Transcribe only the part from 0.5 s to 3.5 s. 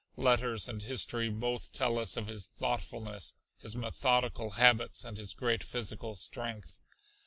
and history both tell us of his thoughtfulness,